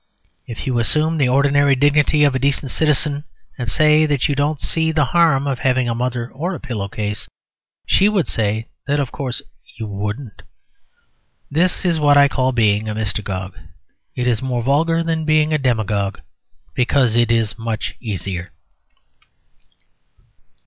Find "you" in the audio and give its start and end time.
0.65-0.79, 4.27-4.33, 9.77-9.85